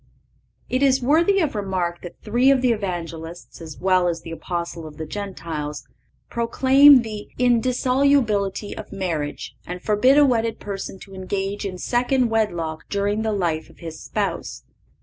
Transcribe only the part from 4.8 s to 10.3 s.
of the Gentiles, proclaim the indissolubility of marriage and forbid a